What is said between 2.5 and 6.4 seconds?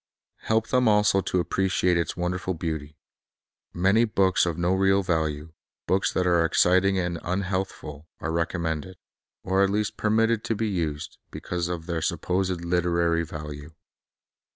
beauty. Many books of no real value, books that